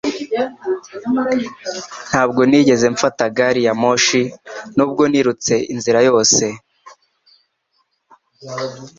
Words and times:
Ntabwo 2.09 2.41
nigeze 2.49 2.85
mfata 2.93 3.23
gari 3.37 3.61
ya 3.67 3.73
moshi 3.81 4.21
nubwo 4.75 5.03
nirutse 5.11 5.53
inzira 5.73 5.99
yose 6.09 6.43